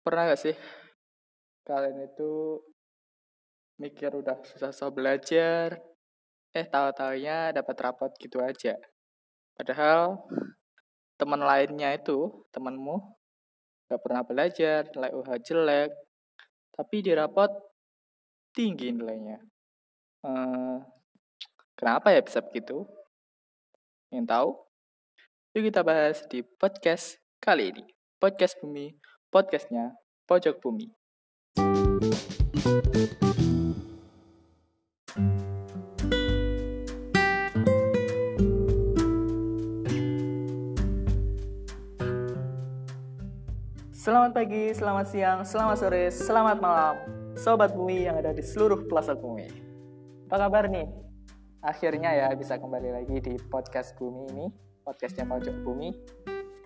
[0.00, 0.56] Pernah gak sih
[1.70, 2.58] kalian itu
[3.78, 5.78] mikir udah susah-susah belajar,
[6.50, 8.74] eh tahu-taunya dapat rapot gitu aja.
[9.54, 10.18] Padahal
[11.14, 12.96] teman lainnya itu, temanmu,
[13.86, 15.90] gak pernah belajar, nilai UH jelek,
[16.74, 17.52] tapi di rapot
[18.56, 19.38] tinggi nilainya.
[20.26, 20.76] Eh,
[21.78, 22.84] kenapa ya bisa begitu?
[24.10, 24.50] Ingin tahu?
[25.56, 27.84] Yuk kita bahas di podcast kali ini.
[28.20, 28.92] Podcast Bumi,
[29.30, 29.94] podcastnya
[30.26, 30.90] Pojok Bumi.
[43.94, 46.98] Selamat pagi, selamat siang, selamat sore, selamat malam,
[47.38, 49.46] Sobat Bumi yang ada di seluruh pelosok bumi.
[50.26, 50.90] Apa kabar nih?
[51.62, 54.46] Akhirnya ya bisa kembali lagi di podcast Bumi ini,
[54.82, 55.94] podcastnya Pojok Bumi.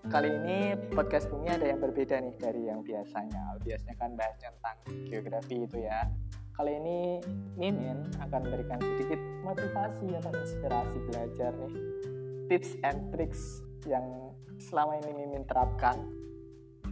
[0.05, 3.57] Kali ini podcast Bumi ada yang berbeda nih dari yang biasanya.
[3.65, 4.77] Biasanya kan bahas tentang
[5.09, 6.05] geografi itu ya.
[6.53, 7.25] Kali ini
[7.57, 11.75] Mimin akan memberikan sedikit motivasi atau inspirasi belajar nih.
[12.53, 14.05] Tips and tricks yang
[14.61, 15.97] selama ini Mimin terapkan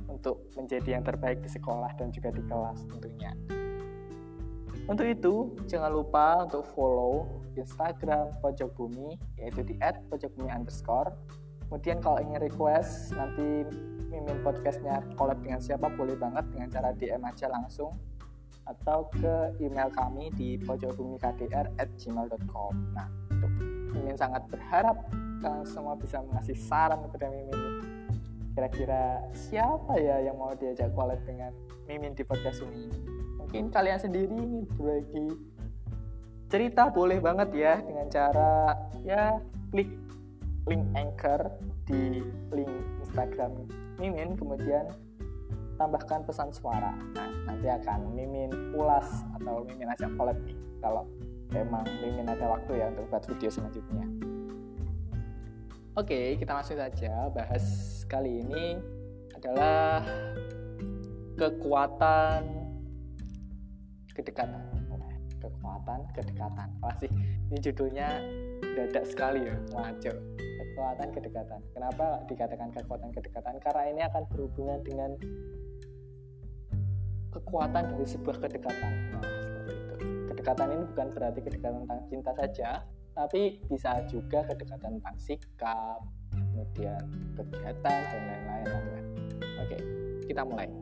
[0.08, 3.36] untuk menjadi yang terbaik di sekolah dan juga di kelas tentunya.
[4.88, 5.34] Untuk itu,
[5.68, 7.28] jangan lupa untuk follow
[7.60, 9.77] Instagram Pojok Bumi, yaitu di
[10.08, 10.48] @pojokbumi.
[11.72, 13.64] Kemudian kalau ingin request, nanti
[14.12, 17.96] mimin podcastnya collab dengan siapa boleh banget dengan cara DM aja langsung.
[18.68, 22.72] Atau ke email kami di pojokbumikdr@gmail.com.
[22.92, 23.48] Nah, untuk
[23.96, 25.00] mimin sangat berharap
[25.40, 27.80] kalian semua bisa mengasih saran kepada mimin
[28.52, 31.56] kira-kira siapa ya yang mau diajak collab dengan
[31.88, 32.92] Mimin di podcast ini?
[33.40, 35.40] Mungkin kalian sendiri ini berbagi
[36.52, 38.76] cerita boleh banget ya dengan cara
[39.08, 39.40] ya
[39.72, 39.88] klik
[40.70, 41.41] link anchor
[41.88, 42.22] di
[42.55, 43.66] link Instagram
[43.98, 44.86] Mimin kemudian
[45.80, 49.08] tambahkan pesan suara nah nanti akan Mimin ulas
[49.40, 51.05] atau Mimin ajak collab nih kalau
[51.55, 54.06] emang Mimin ada waktu ya untuk buat video selanjutnya
[55.92, 58.80] Oke, kita langsung saja bahas kali ini
[59.36, 60.00] adalah
[61.36, 62.48] kekuatan
[64.17, 64.73] kedekatan.
[65.36, 66.68] Kekuatan kedekatan.
[66.96, 67.12] Sih,
[67.52, 68.24] ini judulnya
[68.73, 70.17] dadak sekali ya, ngaco.
[70.72, 71.60] Kekuatan kedekatan.
[71.77, 73.60] Kenapa dikatakan kekuatan kedekatan?
[73.60, 75.10] Karena ini akan berhubungan dengan
[77.28, 78.92] kekuatan dari sebuah kedekatan.
[79.12, 79.94] Nah, seperti itu.
[80.32, 82.70] Kedekatan ini bukan berarti kedekatan tentang cinta saja,
[83.12, 86.00] tapi bisa juga kedekatan tentang sikap,
[86.32, 87.05] kemudian
[87.36, 89.05] kegiatan dan lain-lain.
[89.61, 89.78] Oke,
[90.24, 90.72] kita mulai.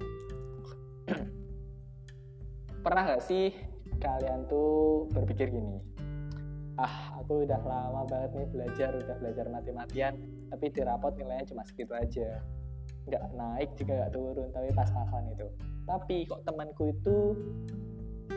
[2.87, 3.51] Pernah gak sih
[3.99, 5.90] kalian tuh berpikir gini?
[6.81, 10.17] Ah, aku udah lama banget nih belajar, udah belajar mati-matian,
[10.49, 12.41] tapi di rapot nilainya cuma segitu aja.
[13.05, 15.49] Nggak naik juga nggak turun, tapi pas-pasan itu.
[15.85, 17.37] Tapi kok temanku itu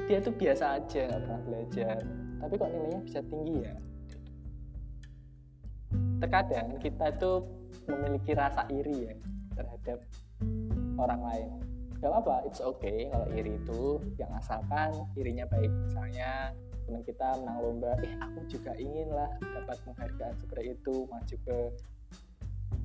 [0.08, 1.98] dia tuh biasa aja nggak pernah belajar
[2.44, 3.76] tapi kok nilainya bisa tinggi ya
[6.20, 7.32] terkadang kita itu
[7.88, 9.16] memiliki rasa iri ya
[9.56, 10.00] terhadap
[11.00, 11.50] orang lain
[12.04, 16.52] gak apa it's okay kalau iri itu yang asalkan irinya baik misalnya
[16.94, 17.92] teman kita menang lomba.
[18.06, 21.10] Eh aku juga ingin lah dapat penghargaan seperti itu.
[21.10, 21.58] Maju ke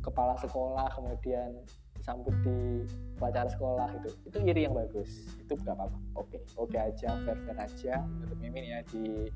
[0.01, 1.61] kepala sekolah kemudian
[1.93, 2.89] disambut di
[3.21, 5.37] upacara sekolah itu itu iri yang bagus.
[5.37, 5.99] Itu gak apa-apa.
[6.17, 7.95] Oke oke aja fair fair aja.
[8.25, 9.29] Untuk mimin ya di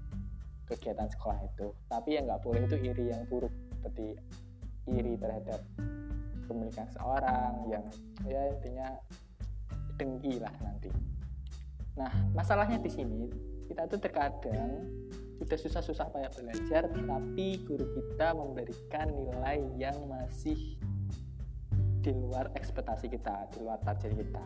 [0.64, 1.76] kegiatan sekolah itu.
[1.92, 3.52] Tapi yang nggak boleh itu iri yang buruk.
[3.76, 4.16] Seperti
[4.88, 5.60] iri terhadap
[6.48, 7.84] pemilikan seorang yang
[8.24, 8.88] ya intinya
[10.00, 10.88] dengki lah nanti.
[12.00, 14.86] Nah masalahnya di sini kita tuh terkadang
[15.42, 20.78] sudah susah-susah payah belajar tapi guru kita memberikan nilai yang masih
[22.02, 24.44] di luar ekspektasi kita, di luar target kita.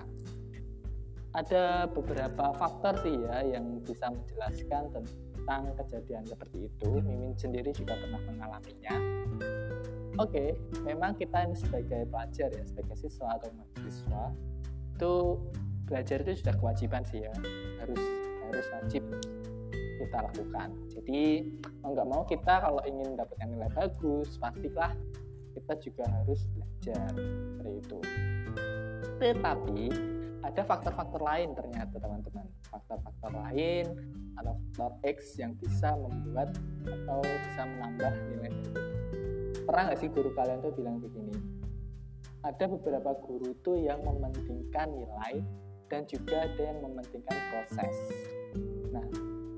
[1.37, 6.91] Ada beberapa faktor sih ya yang bisa menjelaskan tentang kejadian seperti itu.
[7.05, 8.97] Mimin sendiri juga pernah mengalaminya.
[10.17, 14.25] Oke, memang kita ini sebagai pelajar ya, sebagai siswa atau mahasiswa
[14.97, 15.13] itu
[15.85, 17.35] belajar itu sudah kewajiban sih ya,
[17.85, 18.01] harus
[18.51, 19.03] harus wajib
[19.97, 20.69] kita lakukan.
[20.93, 21.21] Jadi
[21.81, 24.93] mau nggak mau kita kalau ingin mendapatkan nilai bagus, pastilah
[25.57, 27.99] kita juga harus belajar seperti itu.
[29.17, 29.81] Tetapi
[30.45, 32.47] ada faktor-faktor lain ternyata teman-teman.
[32.69, 33.87] Faktor-faktor lain
[34.37, 36.53] atau faktor X yang bisa membuat
[36.85, 38.71] atau bisa menambah nilai itu.
[39.65, 41.35] Pernah nggak sih guru kalian tuh bilang begini?
[42.47, 45.43] Ada beberapa guru tuh yang mementingkan nilai
[45.87, 47.95] dan juga ada yang mementingkan proses.
[48.91, 49.07] Nah,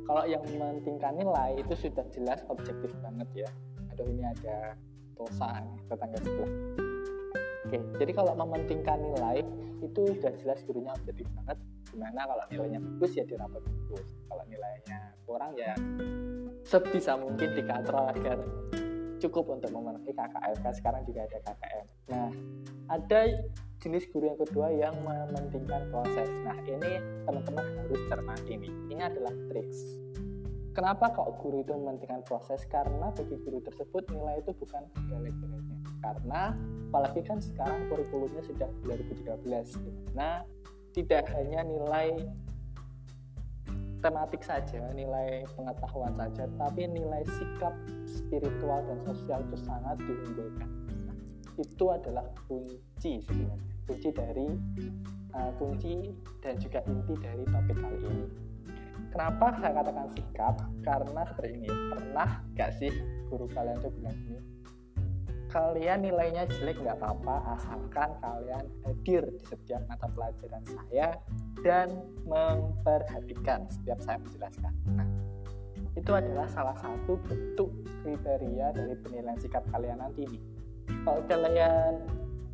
[0.09, 3.51] kalau yang mementingkan nilai itu sudah jelas objektif banget ya.
[3.93, 4.77] Aduh ini ada
[5.19, 5.61] dosa
[5.91, 6.53] tetangga sebelah
[7.69, 9.45] Oke, jadi kalau mementingkan nilai
[9.85, 11.61] itu sudah jelas gurunya objektif banget.
[11.93, 14.09] Gimana kalau nilainya bagus ya dirapot bagus.
[14.25, 14.99] Kalau nilainya
[15.29, 15.77] kurang ya
[16.65, 18.41] sebisa mungkin dikatrol agar
[19.19, 20.57] cukup untuk memenuhi KKM.
[20.63, 21.87] Kan sekarang juga ada KKM.
[22.11, 22.31] Nah,
[22.89, 23.21] ada
[23.79, 26.29] jenis guru yang kedua yang mementingkan proses.
[26.43, 28.73] Nah, ini teman-teman harus cermati nih.
[28.91, 30.09] Ini adalah triks
[30.79, 32.63] Kenapa kok guru itu mementingkan proses?
[32.71, 35.77] Karena bagi guru tersebut nilai itu bukan segala-galanya.
[35.99, 36.43] Karena
[36.87, 39.75] apalagi kan sekarang kurikulumnya sudah 2013,
[40.15, 40.47] Nah,
[40.95, 42.23] tidak hanya nilai
[43.99, 47.75] tematik saja, nilai pengetahuan saja, tapi nilai sikap
[48.07, 50.71] spiritual dan sosial itu sangat diunggulkan.
[51.59, 53.59] Itu adalah kunci sebenarnya,
[53.91, 54.47] kunci dari
[55.35, 58.27] uh, kunci dan juga inti dari topik kali ini.
[59.09, 60.55] Kenapa saya katakan sikap?
[60.85, 61.71] Karena seperti ini.
[61.71, 62.93] Pernah gak sih
[63.33, 64.58] guru kalian tuh bilang gini?
[65.49, 71.17] Kalian nilainya jelek nggak apa-apa asalkan kalian hadir di setiap mata pelajaran saya
[71.65, 71.89] dan
[72.29, 74.73] memperhatikan setiap saya menjelaskan.
[74.93, 75.09] Nah,
[75.97, 77.73] itu adalah salah satu bentuk
[78.05, 80.43] kriteria dari penilaian sikap kalian nanti nih.
[81.09, 81.93] Kalau kalian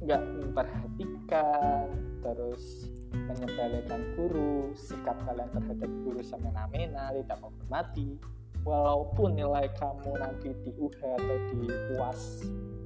[0.06, 1.90] nggak memperhatikan,
[2.22, 8.18] terus menyepelekan guru, sikap kalian terhadap guru semena-mena, tidak menghormati,
[8.64, 12.22] walaupun nilai kamu nanti di UH atau di UAS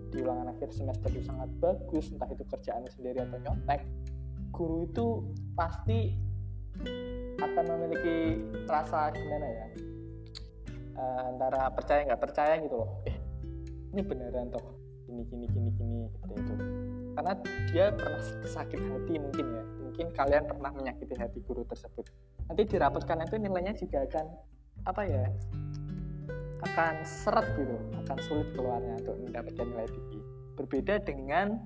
[0.08, 3.84] di ulangan akhir semester itu sangat bagus, entah itu kerjaan sendiri atau nyontek,
[4.52, 5.06] guru itu
[5.52, 6.16] pasti
[7.38, 9.66] akan memiliki rasa gimana ya
[10.99, 12.90] uh, antara percaya nggak percaya gitu loh.
[13.06, 13.16] Eh
[13.94, 14.78] ini beneran toh
[15.08, 16.54] ini gini gini gini seperti itu.
[17.19, 17.32] Karena
[17.72, 19.64] dia pernah sakit hati mungkin ya.
[19.88, 22.06] Mungkin kalian pernah menyakiti hati guru tersebut.
[22.46, 24.26] Nanti di rapot kalian itu nilainya juga akan
[24.87, 25.26] apa ya
[26.58, 27.76] akan seret gitu
[28.06, 30.20] akan sulit keluarnya untuk mendapatkan nilai tinggi.
[30.58, 31.62] Berbeda dengan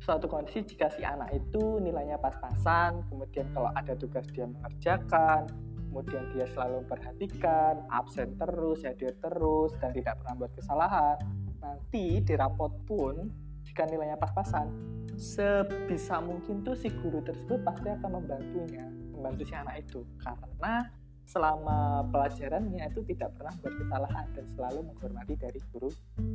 [0.00, 5.44] suatu kondisi jika si anak itu nilainya pas-pasan kemudian kalau ada tugas dia mengerjakan
[5.76, 11.20] kemudian dia selalu memperhatikan absen terus hadir terus dan tidak pernah buat kesalahan
[11.60, 13.28] nanti di rapot pun
[13.60, 14.72] jika nilainya pas-pasan
[15.20, 20.00] sebisa mungkin tuh si guru tersebut pasti akan membantunya membantu si anak itu.
[20.16, 20.80] Karena
[21.30, 25.90] selama pelajarannya itu tidak pernah berkesalahan dan selalu menghormati dari guru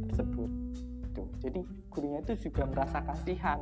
[0.08, 0.50] tersebut.
[1.12, 1.60] Itu jadi
[1.92, 3.60] gurunya itu juga merasa kasihan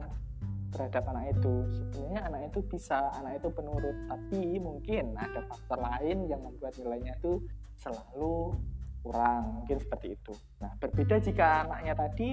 [0.70, 1.54] terhadap anak itu.
[1.74, 7.18] Sebenarnya anak itu bisa anak itu penurut tapi mungkin ada faktor lain yang membuat nilainya
[7.18, 7.42] itu
[7.82, 8.54] selalu
[9.02, 10.34] kurang mungkin seperti itu.
[10.62, 12.30] Nah berbeda jika anaknya tadi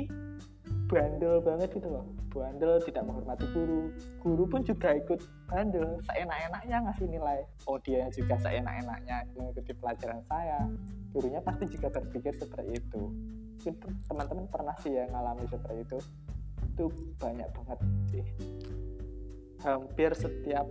[0.91, 2.03] bandel banget gitu loh.
[2.35, 3.95] Bandel tidak menghormati guru.
[4.19, 6.03] Guru pun juga ikut bandel.
[6.11, 7.47] Seenak-enaknya ngasih nilai.
[7.71, 10.67] Oh dia juga seenak-enaknya mengikuti pelajaran saya.
[11.15, 13.03] Gurunya pasti juga berpikir seperti itu.
[14.11, 15.99] Teman-teman pernah sih ya ngalami seperti itu?
[16.75, 16.85] Itu
[17.23, 17.79] banyak banget
[18.11, 18.25] sih.
[19.63, 20.67] Hampir setiap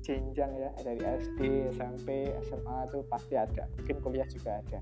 [0.00, 3.68] jenjang ya dari SD, SMP, SMA itu pasti ada.
[3.76, 4.80] Mungkin kuliah juga ada.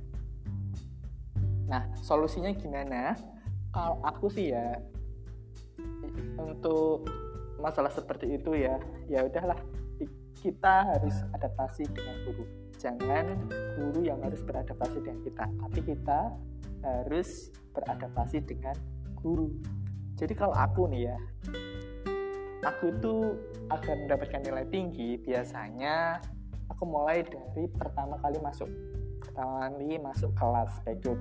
[1.67, 3.19] Nah solusinya gimana
[3.76, 4.81] kalau aku sih ya
[6.40, 7.05] untuk
[7.61, 8.81] masalah seperti itu ya
[9.12, 9.61] ya udahlah.
[10.37, 12.44] Kita harus adaptasi dengan guru.
[12.81, 13.25] Jangan
[13.76, 16.20] guru yang harus beradaptasi dengan kita tapi kita
[16.81, 18.76] harus beradaptasi dengan
[19.20, 19.52] guru.
[20.17, 21.19] Jadi kalau aku nih ya
[22.64, 23.37] aku tuh
[23.69, 26.16] agar mendapatkan nilai tinggi biasanya
[26.73, 28.71] aku mulai dari pertama kali masuk
[29.37, 31.12] kali masuk kelas baik itu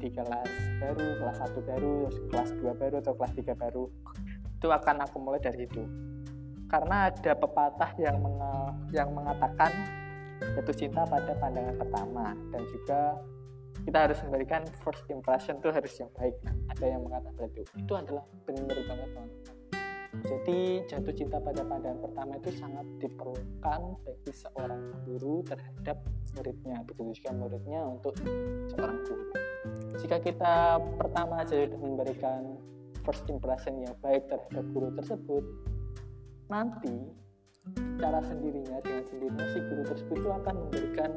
[0.00, 3.84] di kelas baru kelas satu baru kelas dua baru atau kelas tiga baru.
[4.56, 5.84] Itu akan aku mulai dari itu
[6.68, 8.36] karena ada pepatah yang meng
[8.92, 9.72] yang mengatakan
[10.40, 13.00] jatuh cinta pada pandangan pertama dan juga
[13.84, 16.34] kita harus memberikan first impression itu harus yang baik.
[16.72, 17.62] Ada yang mengatakan itu.
[17.76, 19.47] Itu adalah benar banget teman-teman
[20.08, 26.00] jadi jatuh cinta pada pandangan pertama itu sangat diperlukan bagi seorang guru terhadap
[26.32, 28.16] muridnya, begitu muridnya untuk
[28.72, 29.24] seorang guru.
[30.00, 32.56] Jika kita pertama saja memberikan
[33.04, 35.44] first impression yang baik terhadap guru tersebut,
[36.48, 36.96] nanti
[38.00, 41.10] cara sendirinya dengan sendirinya si guru tersebut itu akan memberikan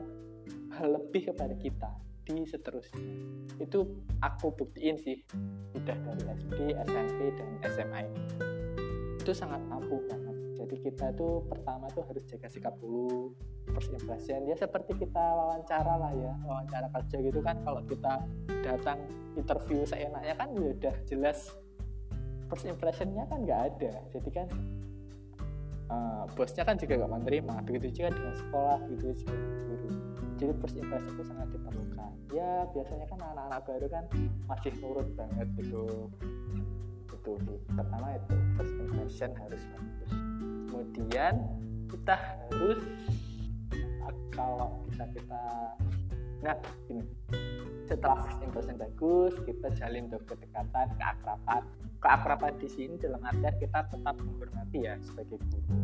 [0.76, 1.92] hal lebih kepada kita
[2.28, 3.08] di seterusnya.
[3.56, 3.88] Itu
[4.20, 5.24] aku buktiin sih,
[5.72, 8.52] sudah dari SD, SMP, dan SMA ini
[9.22, 10.36] itu sangat ampuh banget.
[10.58, 13.34] Jadi kita tuh pertama tuh harus jaga sikap dulu
[13.70, 14.50] first impression.
[14.50, 18.26] Ya seperti kita wawancara lah ya wawancara kerja gitu kan kalau kita
[18.66, 19.00] datang
[19.38, 21.54] interview seenaknya kan ya udah jelas
[22.50, 23.94] first impressionnya kan nggak ada.
[24.10, 24.48] Jadi kan
[25.92, 29.36] uh, bosnya kan juga gak menerima begitu juga dengan sekolah begitu juga
[29.70, 29.90] guru.
[30.42, 32.12] Jadi first impression itu sangat diperlukan.
[32.34, 34.04] Ya biasanya kan anak-anak baru kan
[34.50, 36.10] masih nurut banget gitu
[37.22, 37.38] tuh
[37.74, 40.12] pertama itu first impression harus bagus.
[40.70, 41.34] Kemudian
[41.90, 42.80] kita harus
[44.32, 45.42] kalau bisa kita
[46.42, 46.58] nah
[46.90, 47.06] ini
[47.86, 51.62] setelah first impression bagus kita jalin tuh kedekatan keakraban
[52.02, 55.78] keakraban di sini dalam artian kita tetap menghormati ya sebagai guru.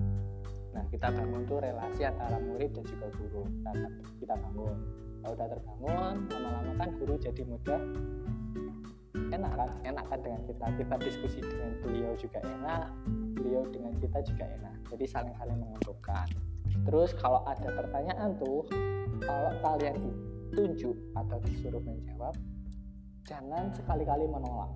[0.74, 3.46] Nah kita bangun tuh relasi antara murid dan juga guru.
[3.46, 3.72] Kita,
[4.18, 4.78] kita bangun.
[5.22, 7.82] Kalau udah terbangun lama-lama kan guru jadi mudah
[9.32, 9.70] enak kan?
[9.84, 10.66] Enak kan dengan kita?
[10.78, 12.90] Kita diskusi dengan beliau juga enak
[13.38, 14.76] beliau dengan kita juga enak.
[14.92, 16.28] Jadi saling-saling menguntungkan.
[16.84, 18.66] Terus kalau ada pertanyaan tuh
[19.24, 19.96] kalau kalian
[20.52, 22.34] ditunjuk atau disuruh menjawab
[23.24, 24.74] jangan sekali-kali menolak.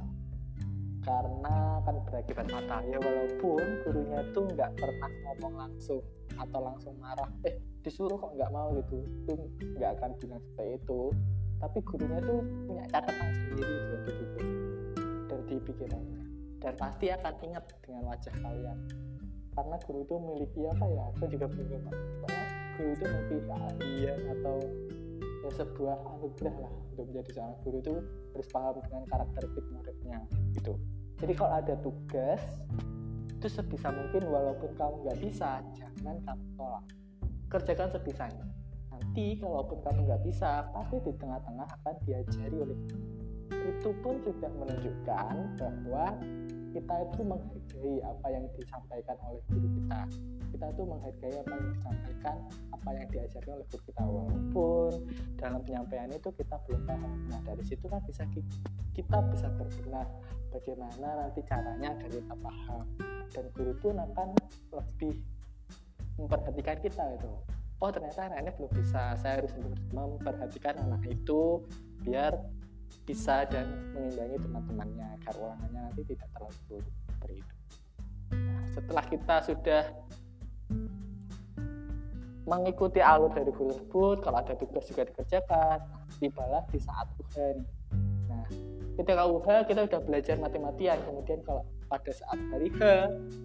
[1.01, 6.05] Karena kan berakibat fatal ya walaupun gurunya itu nggak pernah ngomong langsung
[6.38, 9.01] atau langsung marah eh disuruh kok nggak mau gitu?
[9.25, 9.34] Itu
[9.81, 11.01] nggak akan bilang seperti itu
[11.61, 14.41] tapi gurunya tuh punya catatan sendiri buat itu
[15.51, 16.21] dari pikirannya.
[16.61, 18.77] Dan pasti akan ingat dengan wajah kalian.
[19.51, 22.43] Karena guru itu memiliki apa ya aku juga bingung pokoknya
[22.79, 24.57] guru itu memiliki keahlian atau
[25.41, 27.95] ya sebuah anugerah lah untuk menjadi seorang guru itu
[28.31, 30.19] harus paham dengan karakteristik muridnya
[30.55, 30.73] gitu.
[31.19, 32.41] Jadi kalau ada tugas
[33.27, 36.85] itu sebisa mungkin walaupun kamu nggak bisa jangan kamu tolak.
[37.51, 38.45] Kerjakan sebisanya
[39.01, 42.77] nanti kalaupun kamu nggak bisa pasti di tengah-tengah akan diajari oleh
[43.51, 46.05] itu pun juga menunjukkan bahwa
[46.72, 50.01] kita itu menghargai apa yang disampaikan oleh guru kita.
[50.55, 52.36] Kita itu menghargai apa yang disampaikan
[52.72, 54.03] apa yang diajarkan oleh guru kita.
[54.08, 54.91] Walaupun
[55.36, 57.12] dalam penyampaian itu kita belum paham.
[57.27, 58.24] Nah dari situ kan bisa
[58.96, 60.08] kita bisa berbenah
[60.55, 62.86] bagaimana nanti caranya agar kita paham.
[63.36, 64.27] Dan guru pun akan
[64.72, 65.20] lebih
[66.15, 67.31] memperhatikan kita itu
[67.81, 69.53] oh ternyata anaknya belum bisa saya harus
[69.89, 71.65] memperhatikan anak itu
[72.05, 72.38] biar
[73.09, 73.65] bisa dan
[73.97, 77.55] mengimbangi teman-temannya agar ulangannya nanti tidak terlalu buruk seperti itu.
[78.38, 79.83] Nah, setelah kita sudah
[82.45, 85.77] mengikuti alur dari guru tersebut, kalau ada tugas juga dikerjakan,
[86.21, 87.65] tibalah di saat nih.
[88.29, 88.45] Nah,
[89.01, 92.81] ketika UHA kita sudah belajar mati-matian, kemudian kalau pada saat hari H,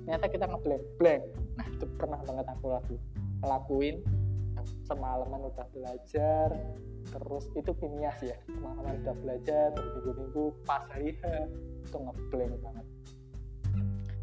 [0.04, 1.22] ternyata kita ngeblank-blank.
[1.56, 2.66] Nah, itu pernah banget aku
[3.46, 3.96] lakuin
[4.86, 6.48] semalaman udah belajar
[7.06, 12.86] terus itu kimias ya teman-teman udah belajar berminggu-minggu pas hari itu ngeblank banget.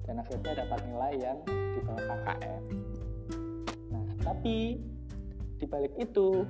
[0.03, 2.63] Dan akhirnya dapat nilai yang di bawah KKM
[3.87, 4.77] nah tapi
[5.57, 6.43] di balik itu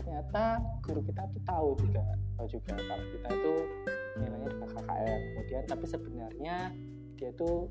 [0.00, 2.04] ternyata guru kita tuh tahu juga
[2.40, 3.54] tahu juga kalau kita itu
[4.16, 6.56] nilainya di bawah KKM kemudian tapi sebenarnya
[7.20, 7.68] dia tuh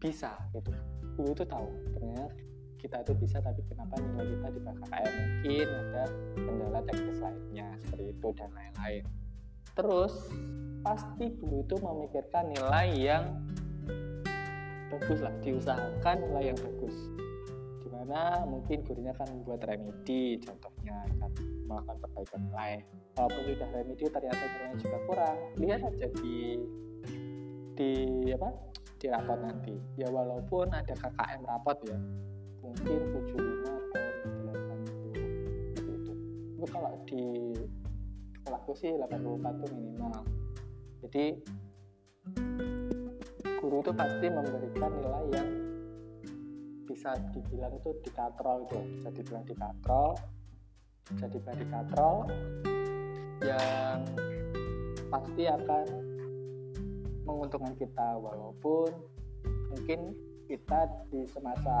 [0.00, 0.72] bisa gitu.
[1.18, 2.30] Guru itu tahu ternyata
[2.78, 6.04] kita itu bisa tapi kenapa nilai kita di KKM mungkin ada
[6.38, 9.04] kendala teknis lainnya seperti itu dan lain-lain.
[9.74, 10.14] Terus
[10.86, 13.24] pasti guru itu memikirkan nilai yang
[14.88, 16.96] bagus lah diusahakan nilai yang bagus.
[17.82, 21.30] Di mana mungkin gurunya kan membuat remedi contohnya kan
[21.66, 22.72] melakukan perbaikan nilai.
[23.18, 25.38] Walaupun sudah remedi ternyata nilainya juga kurang.
[25.58, 26.38] Lihat aja di
[27.74, 27.90] di
[28.30, 28.48] apa?
[28.98, 29.74] Di rapot nanti.
[29.98, 31.98] Ya walaupun ada KKM rapot ya
[32.68, 34.02] mungkin 75 atau
[34.52, 36.12] 80 seperti itu
[36.58, 37.24] itu kalau di
[38.40, 39.08] sekolahku sih 84
[39.40, 40.16] itu minimal
[41.04, 41.24] jadi
[43.58, 45.48] guru itu pasti memberikan nilai yang
[46.88, 50.10] bisa dibilang itu dikatrol itu bisa dibilang dikatrol
[51.08, 52.16] bisa dibilang dikatrol
[53.44, 53.98] yang
[55.08, 55.86] pasti akan
[57.28, 58.88] menguntungkan kita walaupun
[59.72, 60.16] mungkin
[60.48, 61.76] kita di semasa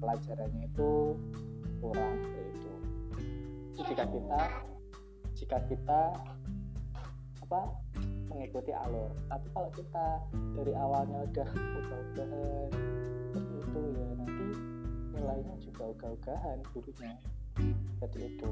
[0.00, 1.12] pelajarannya itu
[1.84, 2.16] kurang
[3.76, 4.40] itu jika kita
[5.36, 6.00] jika kita
[7.46, 7.60] apa
[8.32, 9.12] mengikuti alur.
[9.30, 10.06] Tapi kalau kita
[10.58, 12.68] dari awalnya udah ugah-ugahan
[13.32, 14.46] seperti itu ya nanti
[15.14, 17.14] nilainya juga ugah-ugahan gurunya.
[17.96, 18.50] Seperti itu.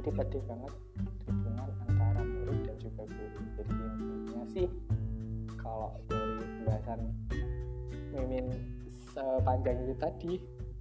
[0.00, 0.72] Jadi penting banget
[1.28, 3.40] hubungan antara murid dan juga guru.
[3.58, 4.66] Jadi intinya sih
[5.60, 7.00] kalau dari pembahasan
[8.14, 8.46] mimin
[9.14, 10.32] sepanjang itu tadi.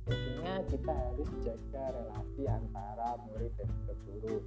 [0.09, 4.37] Intinya kita harus jaga relasi antara murid dan juga guru.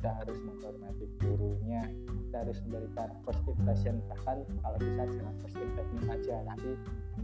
[0.00, 1.82] Kita harus menghormati gurunya.
[2.08, 6.70] Kita harus memberikan first impression bahkan kalau bisa jangan first impression saja tapi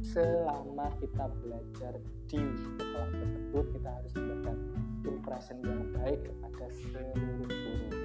[0.05, 1.93] selama kita belajar
[2.29, 4.57] di sekolah tersebut kita harus memberikan
[5.09, 7.96] impression yang baik kepada seluruh guru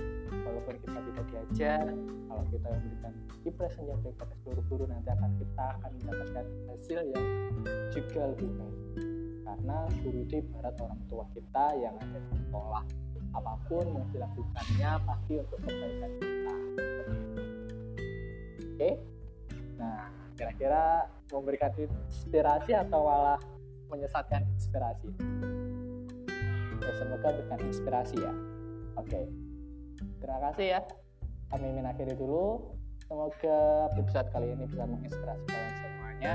[0.51, 1.85] walaupun kita tidak diajar
[2.27, 3.13] kalau kita memberikan
[3.47, 7.25] impression yang baik pada seluruh guru nanti akan kita akan mendapatkan hasil yang
[7.95, 8.79] juga lebih baik.
[9.41, 12.83] Karena guru itu ibarat orang tua kita yang ada di sekolah.
[13.31, 16.55] Apa pun yang dilakukannya pasti untuk kebaikan kita.
[18.59, 18.91] Oke?
[19.79, 20.03] Nah
[20.35, 20.83] kira-kira
[21.31, 23.39] memberikan inspirasi atau malah
[23.87, 25.07] menyesatkan inspirasi?
[26.81, 28.33] Ya semoga berikan inspirasi ya.
[28.99, 29.50] Oke
[30.21, 30.81] terima kasih ya.
[31.49, 32.77] Kami mengakhiri dulu.
[33.09, 36.33] Semoga episode kali ini bisa menginspirasi kalian semuanya.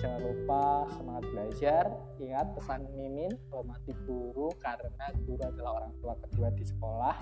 [0.00, 0.62] Jangan lupa
[0.96, 1.84] semangat belajar.
[2.16, 7.16] Ingat pesan Mimin hormati guru karena guru adalah orang tua kedua di sekolah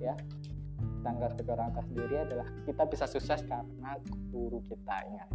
[0.00, 0.16] ya.
[1.04, 3.90] Tanggal sebagai orang tua sendiri adalah kita bisa sukses karena
[4.32, 5.28] guru kita ingat.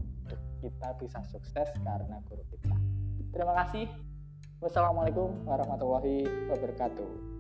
[0.65, 2.74] Kita bisa sukses karena guru kita.
[3.29, 3.86] Terima kasih.
[4.58, 7.36] Wassalamualaikum warahmatullahi wabarakatuh